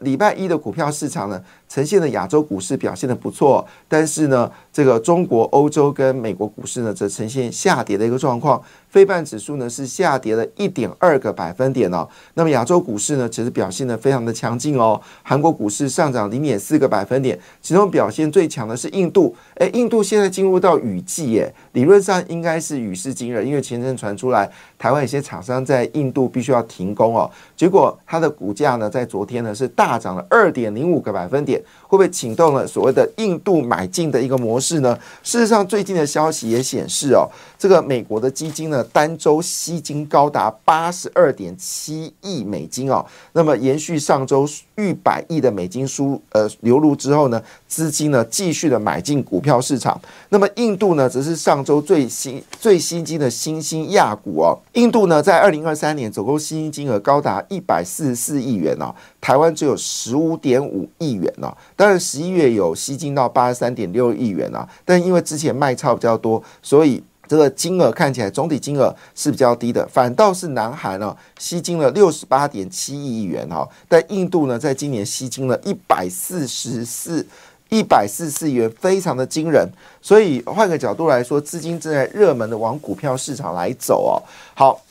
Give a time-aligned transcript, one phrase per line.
[0.00, 8.60] 礼拜一的股票市场呢，呈现的亚洲股市表现的不错，但是呢，这个中国、欧洲跟美国股市呢，则呈现下跌的一个状况。
[8.88, 12.08] 非半指数呢是下跌了一点二个百分点哦。
[12.34, 15.00] 那么亚洲股市呢，其实表现的非常的强劲哦。
[15.22, 19.32] 韩国股市上涨零点四个百分点，其中表现最强的是印度。
[19.58, 27.30] 诶，印度现在进入到雨季，耶，理论上应该是雨势惊人，因为前阵传出来台湾有些厂商在印度必须要停工哦。
[27.56, 34.96] 结果它的股价呢，在昨天呢是大大涨了二点零五个百分点，会不会启动了所谓的印度买进的一个模式呢？
[35.24, 38.84] 事实上，最近的消息也显示哦，这个美国的基金呢。
[38.92, 50.00] 单周吸金高达八十二点七亿美金哦，那么延续上周逾百亿的美金输呃流入之后呢，资金呢继续的买进股票市场。
[50.28, 54.56] 那么印度呢，则是上周最新最新金的新兴亚股哦。
[54.74, 61.56] 印度呢，在二零二三年总共吸金金额高达一百四十四亿元哦，台湾只有十五点五亿元哦。
[61.76, 67.02] 当然十一月有吸金到八十三点六亿元啊，但因为之前卖超比较多，所以。
[67.30, 77.24] 这个金额看起来总体金额是比较低的，反倒是南韩呢吸金了六十八点七亿元哈，但印度呢在今年吸金了一百四十四
[77.68, 79.64] 一百四十四元，非常的惊人。
[80.02, 84.18] 所以换个角度来说，资金正在热门的往股票市场来走哦。
[84.56, 84.82] 好，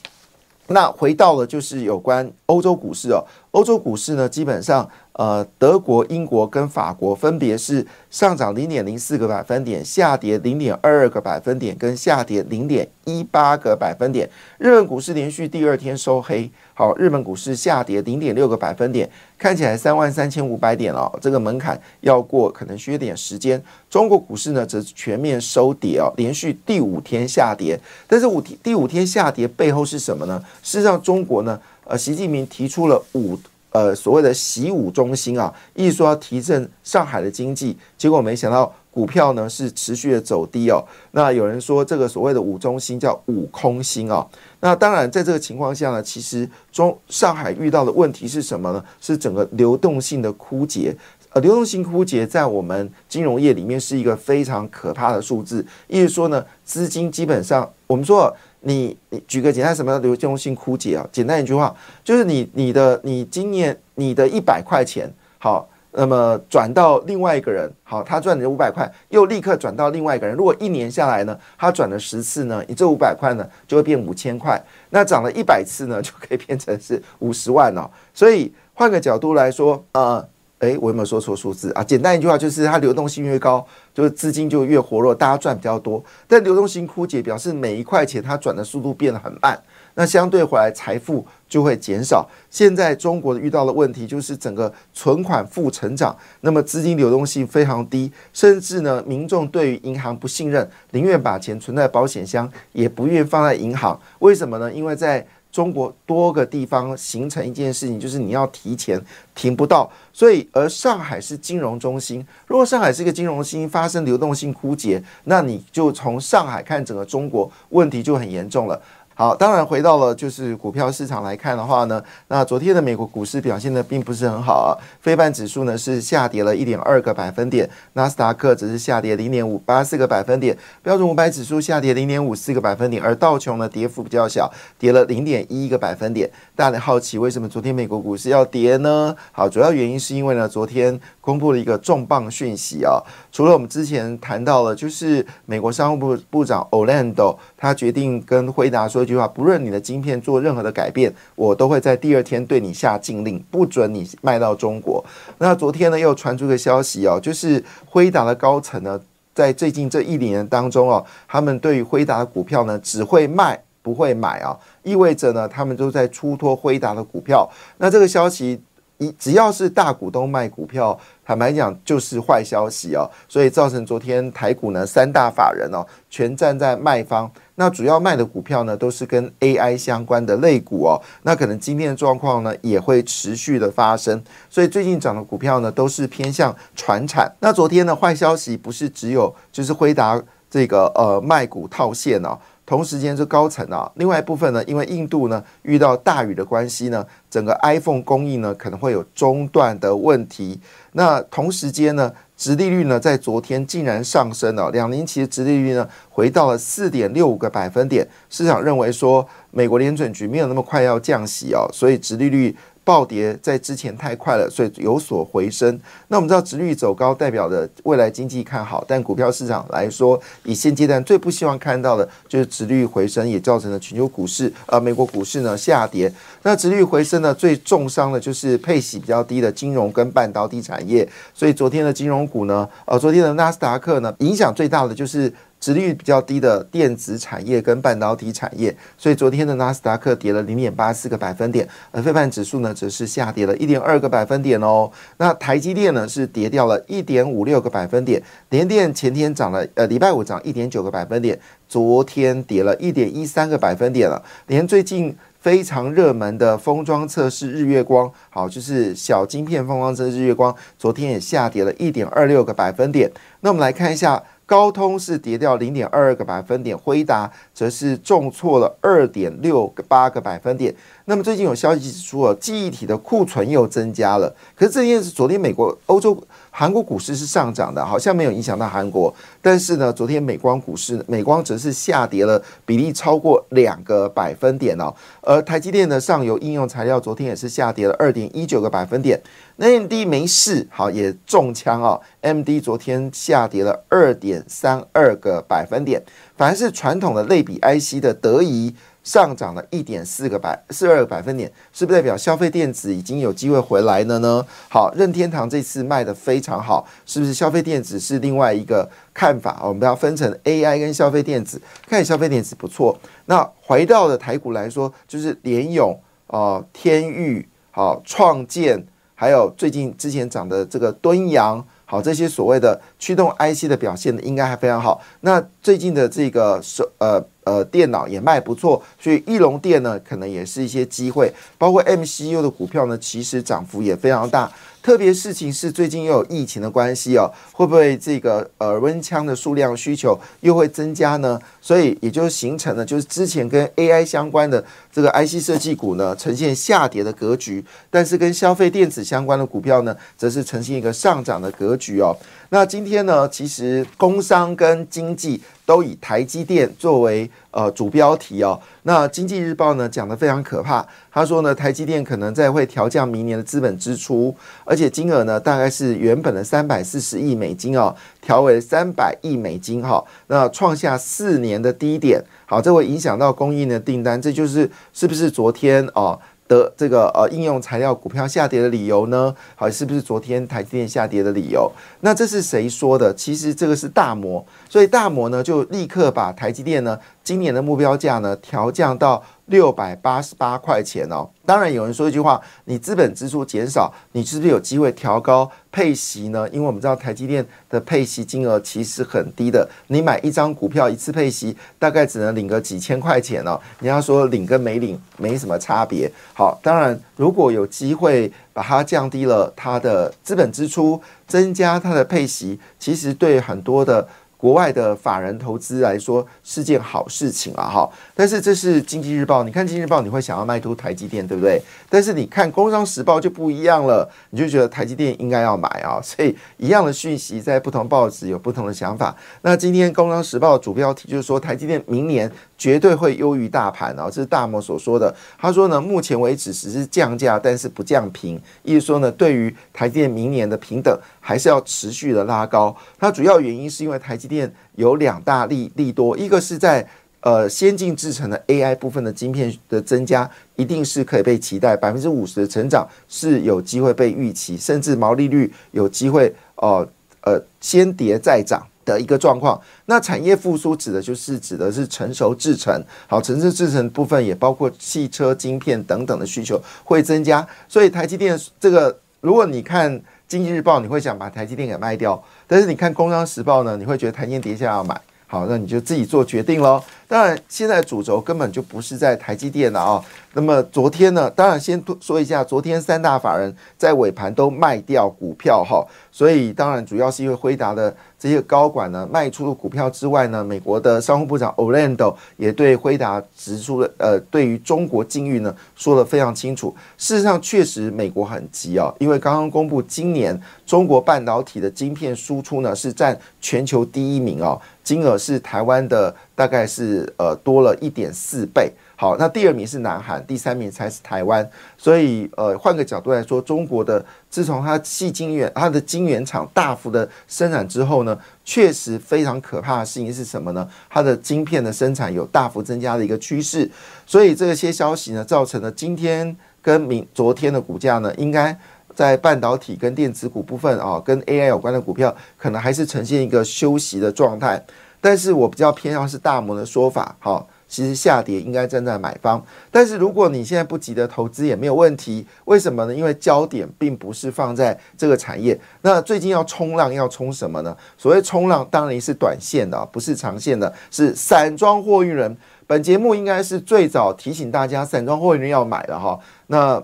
[0.67, 4.89] 那回到了就是有关欧洲股市哦，欧洲股市呢基本上。
[5.19, 14.29] 呃，德国、英国跟法国分别是上涨零点零四个百分点，下跌零点二二个百分点，跟下跌零点一八个百分点。
[14.59, 23.61] 日本股市连续第二天收黑，好，日本股市下跌零点六个百分点，看起来三万三千五百点哦，这个门槛要过可能需要点时间。
[23.89, 27.77] 中国股市呢，则全面收跌哦，连续第五天下跌。
[28.07, 30.41] 但是五天第五天下跌背后是什么呢？
[30.63, 33.37] 事实上，中国呢，呃，习近平提出了五。
[33.71, 40.83] 呃，所谓的习五中心啊，意思说要提振上海的经济，结果没想到股票呢是持续的走低哦。
[41.11, 44.27] 那有人说这个所谓的五中心叫五空心哦。
[44.59, 48.83] 那当然，在这个情况下呢，其实中上海遇到的问题是什么呢？
[48.99, 50.97] 是整个流动性的枯竭。
[51.33, 55.63] 呃，流动性枯竭在我们金融业里面是一个非常可怕的数字。
[55.87, 58.35] 意思说呢，资金基本上我们说。
[58.61, 61.07] 你你举个简单什么流动性枯竭啊？
[61.11, 70.35] 简单一句话就是你你的你今年你的一百块钱好，那么转到另外一个人好，他赚你的五百块，又立刻转到另外一个人。
[70.35, 74.61] 如果一年下来呢，他转了十次呢，你这五百块呢就会变五千块。
[74.89, 77.89] 那涨了一百次呢，就可以变成是五十万哦。
[78.13, 80.27] 所以换个角度来说，呃。
[80.59, 81.81] 哎，我有没有说错数字啊？
[81.81, 86.03] 简单一句话就是，它流动性越高，就是资金就越活络，大家赚比较多。
[86.27, 89.57] 但流动性枯竭，表示每一块钱它转的速度变得很慢，
[89.95, 92.29] 那相对回来财富就会减少。
[92.49, 103.97] 现在中国遇到的问题就是整个存款负成长，那么资金流动性非常低，甚至呢，民众对于银行不信任，宁愿把钱存在保险箱，也不愿放在银行。
[104.19, 104.69] 为什么呢？
[104.69, 109.01] 因为在中国多个地方形成一件事情，就是你要提前
[109.33, 112.25] 停不到，所以而上海是金融中心。
[112.45, 118.79] 如果上海是一个金融中心，发生流动性枯竭，那你就从上海看整个中国，问题就很严重了。
[119.19, 124.71] 好，当然回到了就是股票市场来看的话呢，那昨天的美国股市表现的并不是很好啊。
[125.01, 136.31] 非半指数呢是下跌了一点二个百分点，纳斯达克只是下跌零点五八四个百分点，标准五百指数下跌零点五四个百分点，而道琼呢跌幅比较小，跌了零点一个百分点。
[136.55, 139.13] 大家好奇为什么昨天美国股市要跌呢？
[139.33, 140.97] 好，主要原因是因为呢昨天
[141.29, 142.97] 公布了一个重磅讯息啊，
[143.31, 149.05] 除了我们之前谈到了，就是美国商务部部长 Orlando 他决定跟辉达说一。
[149.09, 155.03] 句话，不论你的晶片做任何的改变，我都会在第二天对你下禁令，不准你卖到中国。
[155.39, 159.01] 那昨天呢，又传出个消息哦，就是辉达的高层呢，
[159.33, 167.49] 在最近这一年当中哦，他们对于辉达的股票呢，只会卖不会买啊，意味着呢，他们都在出脱辉达的股票。
[167.79, 168.61] 那这个消息
[168.99, 187.31] 一只要是大股东卖股票，坦白讲就是坏消息哦，所以造成昨天台股呢三大法人哦全站在卖方，那主要卖的股票呢都是跟 AI 相关的类股哦，那可能今天的状况呢也会持续的发生，所以最近涨的股票呢都是偏向传产。
[187.39, 192.37] 那昨天的坏消息不是只有就是辉达这个呃卖股套现哦。
[192.69, 200.59] 同时间，是高层啊，另外一部分呢，因为印度呢遇到大雨的关系呢，整个 iPhone 供应呢可能会有中断的问题。
[200.91, 208.07] 那同时间呢，殖利率呢在昨天竟然上升了，两年期的殖利率呢回到了四点六五个百分点。
[208.29, 212.55] 市场认为说，美国联准局没有那么快要降息哦，所以殖利率。
[212.89, 215.79] 暴跌在之前太快了，所以有所回升。
[216.07, 226.11] 那我们知道，殖率走高代表的未来经济看好，但股票市场来说，以现阶段最不希望看到的就是殖率回升，也造成了全球股市呃美国股市呢下跌。
[226.41, 231.07] 那殖率回升呢，最重伤的就是配息比较低的金融跟半导体产业。
[231.31, 235.31] 所以昨天的金融股呢，呃，昨天的纳斯达克呢，影响最大的就是。
[235.59, 244.89] 值率比较低的电子产业跟半导体产业，所以昨天的纳斯达克跌了零点八四个百分点，而非半指数呢则是下跌了一点二个百分点哦。
[245.17, 254.23] 那台积电呢是跌掉了一点五六个百分点，联电前天涨了，呃，礼拜五涨一点九个百分点，昨天跌了一点一三个百分点了。
[254.47, 263.11] 连最近非常热门的封装测试日月光，好，就是小晶片封装测试日月光，昨天也下跌了一点二六个百分点。
[263.41, 264.23] 那我们来看一下。
[264.49, 270.73] 高通是跌掉零点二二个百分点，辉达则是重挫了二点六八个百分点。
[271.05, 274.33] 那么最近有消息指出，记忆体的库存又增加了。
[274.55, 276.17] 可是这件事，昨天美国、欧洲、
[276.49, 279.13] 韩国股市是上涨的，好像没有影响到韩国。
[279.39, 284.91] 但是呢，昨天美光股市，美光则是下跌了，比例超过两个百分点哦。
[285.21, 289.21] 而台积电的上游应用材料昨天也是下跌了二点一九个百分点。
[289.61, 291.99] 那 M D 没事，好也中枪哦。
[292.21, 296.01] M D 昨天下跌了二点三二个百分点。
[296.37, 298.73] 反而是传统的类比 IC 的德仪
[299.03, 304.45] 上涨了一点四个百四二个百分点，是不是代表消费电子已经有机会回来了呢？
[304.69, 309.59] 好，任天堂这次卖的非常好，是不是消费电子是另外一个看法？
[309.61, 312.97] 我们要分成 AI 跟消费电子，看消费电子不错。
[313.25, 318.87] 那回到的台股来说，就是联咏啊、天域、好创建。
[319.19, 325.01] 还有最近之前涨的这个敦阳，好这些所谓的驱动 IC 的表现呢，应该还非常好。
[325.19, 331.33] 那最近的这个手呃呃电脑也卖不错，所以翼龙电呢，可能也是一些机会。
[331.57, 334.49] 包括 MCU 的股票呢，其实涨幅也非常大。
[334.81, 341.39] 特别事情是最近又有疫情的关系哦，会不会这个耳温枪的数量需求又会增加呢？
[341.61, 352.15] 所以也就形成了，就是之前跟 AI 相关的这个 IC 设计股呢，呈现下跌的格局，但是跟消费电子相关的股票呢，则是呈现一个上涨的格局哦。
[352.51, 358.59] 那今天呢，其实工商跟经济都以台积电作为呃主标题哦。
[358.83, 364.35] 那经济日报呢讲的非常可怕，他说呢，台积电可能在会调降明年的资本支出，
[364.69, 372.23] 而且金额呢大概是原本的三百四十亿美金哦，调为三百亿美金哈，那创下四年的低点。
[372.45, 376.19] 好，这会影响到供应的订单，这就是是不是昨天哦？
[376.47, 379.35] 的这个呃应用材料股票下跌的理由呢？
[379.55, 381.71] 好，是不是昨天台积电下跌的理由？
[382.01, 383.11] 那这是谁说的？
[383.13, 389.23] 其实这个是大摩，所以大摩呢就立刻把台积电呢今年的目标价呢调降到。
[389.49, 396.47] 六百八十八块钱哦，当然有人说一句话，你资本支出减少，你是不是有机会调高配息呢？
[396.49, 403.59] 因为我们知道台积电的配息金额其实很低的，你买一张股票一次配息大概只能领个几千块钱哦。
[403.79, 406.11] 你要说领跟没领没什么差别。
[406.33, 414.07] 好，当然如果有机会把它降低了它的资本支出，增加它的配息，其实对很多的。
[414.39, 417.89] 国外的法人投资来说是件好事情啊，哈！
[418.15, 421.61] 但是这是经济日报，你看经济日报，你会想要卖出台积电，对不对？
[421.89, 425.99] 但是你看工商时报就不一样了，你就觉得台积电应该要买啊。
[426.01, 429.13] 所以一样的讯息，在不同报纸有不同的想法。
[429.41, 435.15] 那今天工商时报主标题就是说，台积电明年绝对会优于大盘啊，这是大摩所说的。
[435.37, 442.75] 他说呢，目前为止只是降价，但是不降平，意思说呢，对于台积电明年的平等还是要持续的拉高。
[442.99, 446.85] 它主要原因是因为台积电有两大利利多，一个是在
[447.21, 456.85] 呃先进制成的 AI 部分的晶片的增加，一定是可以被期待，百分之五十的成长是有机会被预期，甚至毛利率有机会哦
[457.21, 458.61] 呃先跌再涨。
[458.93, 476.83] 的一个状况，那产业复苏指的就是指的是成熟制程，好，成熟制程部分也包括汽车晶片等等的需求会增加，所以台积电这个，如果你看经济日报，你会想把台积电给卖掉，但是你看工商时报呢，你会觉得台积电跌下要买，好，那你就自己做决定喽。
[477.09, 480.05] 当然，现在主轴根本就不是在台积电了啊。
[480.33, 496.75] 那么昨天呢，当然先说一下，昨天三大法人在尾盘都卖掉股票哈，所以当然主要是因为辉达的这些高管呢卖出了股票之外呢，美国的商务部长 Orlando 也对辉达指出了呃，对于中国境遇呢说的非常清楚。
[496.99, 508.71] 事实上，确实美国很急啊，因为刚刚公布今年中国半导体的晶片输出呢是占全球第一名哦，金额是台湾的大概是呃多了一点四倍。
[508.95, 511.45] 好，那第二名是南韩，第三名才是台湾。
[511.77, 520.65] 所以，呃，换个角度来说，中国的自从它细晶圆、它的晶圆厂大幅的生产之后呢，确实非常可怕的事情是什么呢？
[520.89, 523.69] 它的晶片的生产有大幅增加的一个趋势。
[524.05, 528.57] 所以，这些消息呢，造成了今天跟明昨天的股价呢，应该
[528.95, 534.61] 在半导体跟电子股部分啊，跟 AI 有关的股票，可能还是呈现一个休息的状态。
[535.01, 537.45] 但是我比较偏向是大摩的说法，哈。
[537.71, 539.39] 其实下跌应该站在买方，
[539.69, 542.95] 但是如果你现在不急着投资也没有问题，为什么呢？
[542.95, 545.55] 因为焦点并不是放在这个产业。
[545.83, 547.77] 那最近要冲浪要冲什么呢？
[547.95, 552.35] 所谓冲浪当然是短线的，不是长线的，是散装货运人。
[552.65, 556.19] 本节目应该是最早提醒大家散装货运人要买的哈。
[556.47, 556.83] 那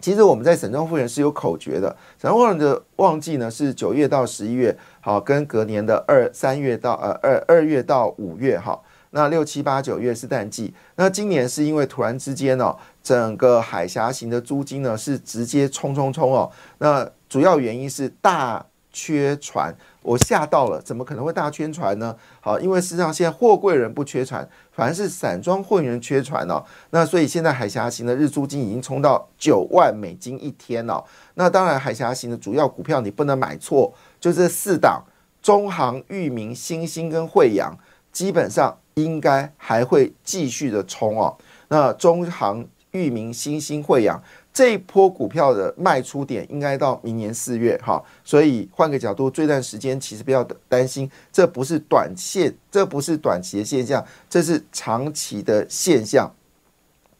[0.00, 1.88] 其实我们在散装货运是有口诀的，
[2.18, 8.80] 散装货运的旺季呢是九月到十一月，好，跟隔年的二三月到呃二二月到五月哈。
[9.10, 22.14] 那六七八九月是淡季，那今年是因为突然之间哦，整个海峡型的租金呢是直接冲冲冲哦，那主要原因是大缺船，我吓到了，怎么可能会大缺船呢？
[22.40, 24.46] 好，因为事实上现在货柜人不缺船，
[24.78, 31.04] 反而是散装货源缺船哦，那所以现在海峡型的日租金已经冲到九万美金一天了。
[31.34, 35.02] 那当然，海峡型的主要股票你不能买错，就这四档：
[35.42, 37.76] 中航、裕民、新兴跟惠阳，
[38.12, 38.78] 基本上。
[38.94, 41.38] 应该还会继续的冲哦。
[41.68, 44.20] 那中航、裕民、新兴、惠阳
[44.58, 48.02] 这一波股票的卖出点应该到明年四月哈。
[48.24, 56.28] 所以换个角度，这段时间其实不要担心，这不是短线，这不是短期的现象，这是长期的现象。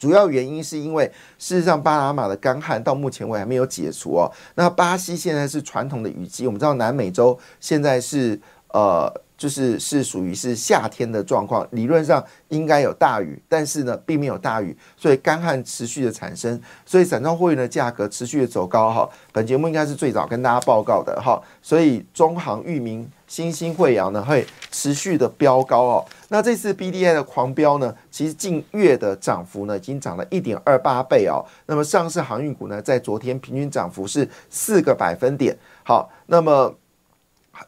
[0.00, 1.04] 主要原因是因为
[1.38, 4.28] 事实上巴拿马的干旱到目前为止还没有解除哦。
[4.56, 8.40] 那巴西现在是传统的雨季，我们知道南美洲现在是
[8.72, 9.08] 呃。
[9.38, 19.08] 就是是属于是夏天的状况，理论上应该有大雨，但是呢，并没有大雨，所以干旱持续的产生，所以散装货运的价格持续的走高哈。
[19.32, 26.04] 本节目应该是最早跟大家报告的哈，所以中航、裕民、新兴、惠阳呢会持续的飙高哦。
[26.30, 31.46] 那这次 B D I 的狂飙呢，其实近月的涨幅呢已经涨了一点二八倍哦。
[31.66, 35.56] 那么上市航运股呢，在昨天平均涨幅是四个百分点。
[35.84, 36.74] 好，那么。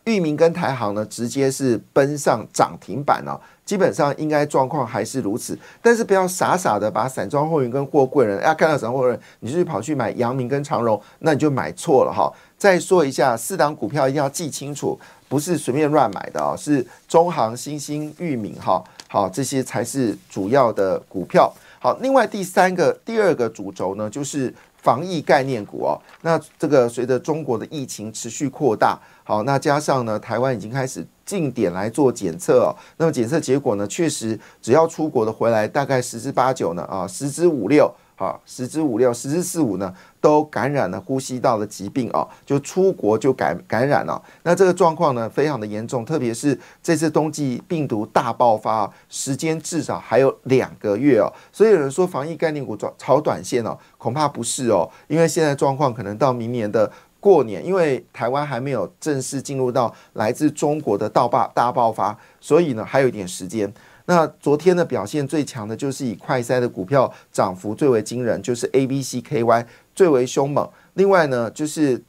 [0.04, 3.40] 域名跟台行呢，直接是奔上涨停板哦。
[3.64, 12.32] 基本上应该状况还是如此，但是不要傻傻的把散装货运跟货柜人，要看到散货人，你就跑去买阳明跟长荣，那你就买错了哈。
[12.58, 21.52] 再说一下，四档股票一定要记清楚，不是随便乱买的哦，是中行、新兴、域名哈，好，这些才是主要的股票。
[21.78, 26.00] 好，另外第三个、第二个主轴呢，就是防疫概念股哦。
[26.22, 28.98] 那这个随着中国的疫情持续扩大。
[29.24, 32.74] 好，那加上呢，台湾已经开始进点来做检测哦。
[32.96, 37.88] 那么检测结果呢，确实只要出国的回来，大概十之八九呢，啊，十之五六，
[38.24, 44.22] 啊，十之五六，十之四五呢，都感染了呼吸道的疾病哦，就出国就感感染了。
[44.42, 51.32] 那这个状况呢，非常的严重，特别是这次冬季病毒大爆发，时间至少还有两个月哦。
[51.50, 56.92] 所以有人说防疫概念股炒炒短线哦，恐怕不是哦，因为现在状况可能到明年的。
[57.22, 63.70] 过年，因为台湾还没有正式进入到来自中国的大爆大爆发，所以呢还有一点时间。
[64.10, 70.68] 那昨天的表现最强的就是以快筛的股票涨幅最为惊人，就是 A、B、C、K、Y 最为凶猛。
[70.94, 72.02] 另外呢，就是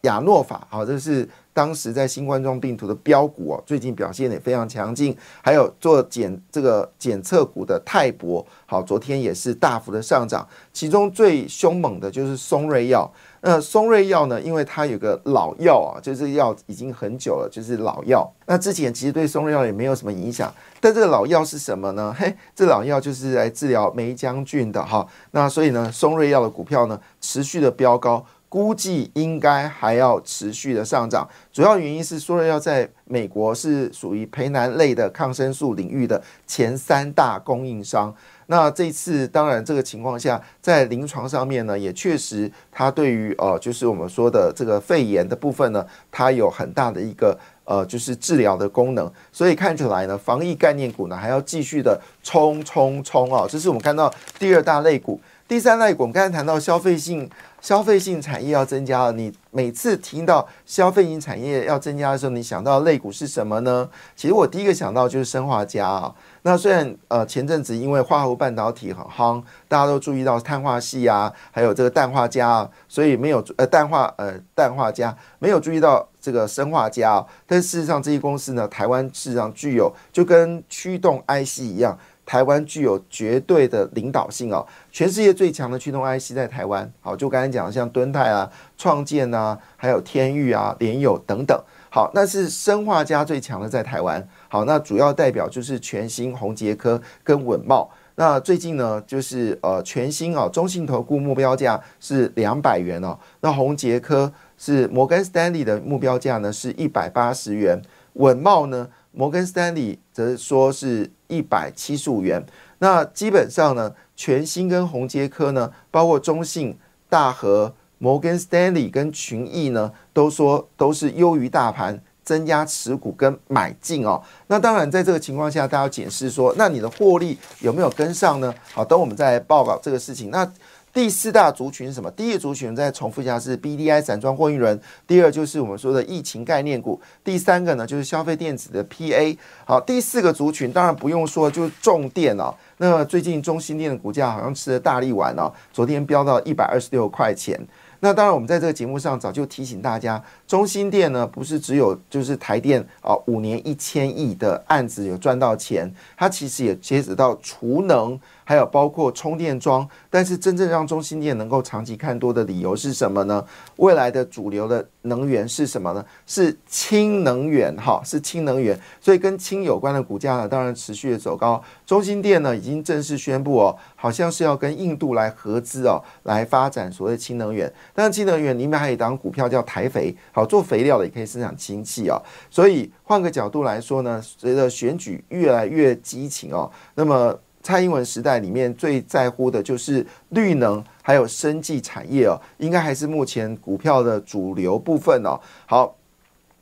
[0.00, 5.16] 亚诺法，好，这是当时在新冠状病毒的标股哦，最近表现也非常强劲。
[5.40, 10.44] 还有做检这个检测股的泰博，好，昨天也是大幅的上涨。
[10.72, 13.08] 其中最凶猛的就是松瑞药。
[13.46, 14.40] 那松瑞药呢？
[14.40, 18.26] 因为它有个老药啊，就是药已经很久了，就是老药。
[18.46, 22.12] 那之前其实对松瑞药也没有什么影响，但这个老药是什么呢？
[22.18, 25.06] 嘿，这老药就是来治疗梅将军的哈。
[25.32, 28.24] 那所以呢，松瑞药的股票呢持续的飙高，
[28.54, 31.28] 估计应该还要持续的上涨。
[31.52, 38.14] 主要原因是说了要在美国是属于培南类的抗生素领域的前三大供应商。
[38.46, 49.12] 那这次当然这个情况下，在临床上面呢，也确实它对于呃就是我们说的这个肺炎的部分呢，它有很大的一个呃就是治疗的功能。
[49.32, 53.46] 所以看起来呢，防疫概念股呢还要继续的冲冲冲啊！
[53.50, 55.20] 这是我们看到第二大类股。
[55.46, 57.28] 第三类股，我们刚才谈到消费性
[57.60, 59.12] 消费性产业要增加了。
[59.12, 63.86] 你每次听到消费性产业要增加的时候，你想到类股是什么呢？
[64.16, 66.14] 其实我第一个想到就是生化家啊。
[66.42, 77.26] 那虽然呃前阵子因为化合物半导体很夯，大家都注意到碳化系啊，还有这个氮化镓啊，所以没有呃氮化呃氮化镓没有注意到这个生化镓啊。
[77.46, 81.98] 但事实上这些公司呢，台湾事实上具有就跟驱动 IC 一样。
[82.26, 86.90] 台湾具有绝对的领导性哦，全世界最强的驱动 IC 在台湾。
[87.00, 91.58] 好，就刚才讲的像敦泰啊、创建啊，还有天域啊、联友等等。
[91.90, 94.26] 好，那是生化家最强的在台湾。
[94.48, 97.90] 好，那主要代表就是全新、宏杰科跟稳茂。
[98.16, 103.18] 那最近呢，就是呃全新哦，中信投顾目标价是两百元哦。
[103.40, 107.80] 那宏杰科是摩根斯丹利的目标价呢是一百八十元。
[108.14, 111.10] 稳茂呢，摩根斯丹利则说是。
[111.26, 112.44] 一百七十五元，
[112.78, 116.78] 那基本上呢，全新跟红杰科呢，包括中信、
[117.08, 124.22] 大和、摩根斯丹利跟群益呢，都说都是优于大盘，增加持股跟买进哦。
[124.46, 128.54] 那当然，在这个情况下，大家要解释说，那你的获利有没有跟上呢？
[128.72, 130.30] 好，等我们再来报告这个事情。
[130.30, 130.48] 那
[130.94, 132.08] 第四大族群是什么？
[132.12, 139.36] 第一族群再重复一下是 B D I 散装货运轮，第二就是我们说的疫情概念股，第三个呢就是消费电子的 P A。
[139.66, 142.54] 好，第四个族群当然不用说，就是重电哦。
[142.76, 147.60] 那最近中心电的股价好像吃了大力丸哦，昨天飙到一百二十六块钱。
[147.98, 158.20] 那当然，我们在这个节目上早就提醒大家，中心店呢不是只有就是台电啊五年一千亿的案子有赚到钱，它其实也截止到储能。
[158.44, 163.44] 还有包括充电桩，但是真正让中心电能够长期看多的理由是什么呢？
[163.76, 166.04] 未来的主流的能源是什么呢？
[166.26, 171.62] 是氢能源，哈，是氢能源，所以跟氢有关的股价呢，当然持续的走高。
[171.86, 177.72] 中心电呢，已经正式宣布哦，好像是要跟印度来合资哦，来发展所谓氢能源。
[177.94, 182.20] 但是氢能源里面还有一档股票叫台肥，好做肥料的也可以生产氢气哦。
[182.50, 187.34] 所以换个角度来说呢，随着选举越来越激情哦，那么。
[187.64, 195.40] 蔡英文时代里面最在乎的就是绿能，还有生技产业哦，应该还是目前股票的主流部分哦。
[195.66, 195.96] 好，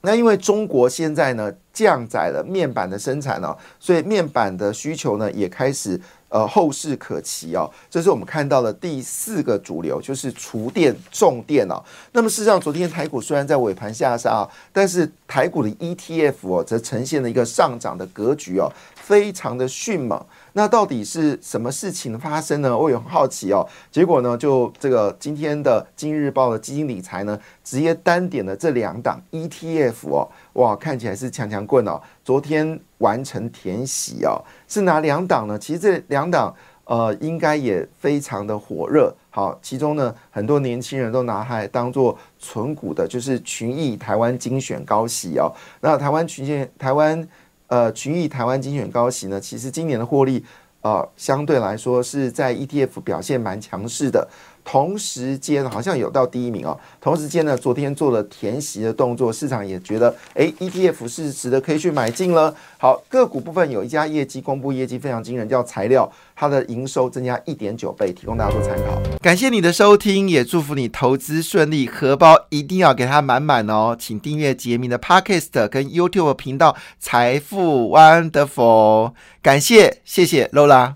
[0.01, 6.01] 那因为中国现在呢降载了面板的生产哦，所以面板的需求呢也开始。
[6.33, 7.71] 呃，后市可期哦。
[7.91, 11.77] 这是我们看到的第四个主流，就是厨电重电哦。
[12.13, 20.23] 那么事实上，昨天台股虽然在尾盘下杀，但是台股的 ETF 哦，则呈现了一个上涨的格局哦，非常的迅猛。
[20.53, 22.77] 那到底是什么事情发生呢？
[22.77, 23.67] 我也很好奇哦。
[23.91, 31.99] 结果呢，就这个今天的《今日报》的基金理财呢，直接单点了这两档 ETF 哦，哇，看起来是强强棍哦。
[32.23, 34.37] 昨天完成填息哦，
[34.69, 35.59] 是哪两档呢？
[35.59, 39.15] 其实这两档呃，应该也非常的火热。
[39.31, 45.53] 好，其中呢，很多年轻人都拿它当做存股的，就是群益台湾精选高息哦。
[45.81, 47.29] 那台湾群益台湾。
[47.69, 50.45] 呃，群益台湾精选高息呢，其实今年的获利，
[50.83, 54.29] 呃，相对来说是在 ETF 表现蛮强势的。
[54.65, 56.79] 同时间好像有到第一名哦。
[57.01, 62.55] 同时间呢，昨天做了填息的动作，市场也觉得，哎，ETF 是值得可以去买进了。
[62.79, 69.01] 好，个股部分有一家业绩公布业绩非常惊人，叫材料，它的营收增加一点九倍，提供大家做参考。
[69.21, 73.97] 感谢你的收听，也祝福你投资顺利，荷包一定要给它满满哦。
[73.99, 80.95] 请订阅杰明的 Podcast 跟 YouTube 频道财富 Wonderful，感谢，谢谢 Lola。